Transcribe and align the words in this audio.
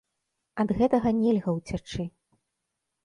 Ад 0.63 0.69
гэтага 0.79 1.13
нельга 1.19 1.49
ўцячы. 1.59 2.03